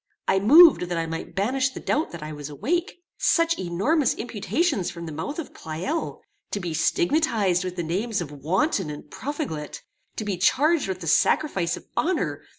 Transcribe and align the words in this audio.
I 0.27 0.39
moved 0.39 0.81
that 0.89 0.97
I 0.97 1.05
might 1.05 1.35
banish 1.35 1.69
the 1.69 1.79
doubt 1.79 2.09
that 2.09 2.23
I 2.23 2.33
was 2.33 2.49
awake. 2.49 3.03
Such 3.19 3.59
enormous 3.59 4.15
imputations 4.15 4.89
from 4.89 5.05
the 5.05 5.11
mouth 5.11 5.37
of 5.37 5.53
Pleyel! 5.53 6.21
To 6.49 6.59
be 6.59 6.73
stigmatized 6.73 7.63
with 7.63 7.75
the 7.75 7.83
names 7.83 8.19
of 8.19 8.31
wanton 8.31 8.89
and 8.89 9.11
profligate! 9.11 9.83
To 10.15 10.25
be 10.25 10.37
charged 10.37 10.87
with 10.87 11.01
the 11.01 11.07
sacrifice 11.07 11.77
of 11.77 11.85
honor! 11.95 12.41